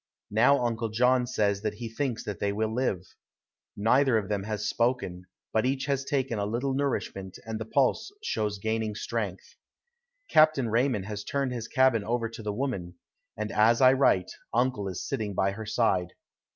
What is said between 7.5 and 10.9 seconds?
the pulse shows gaining strength. Captain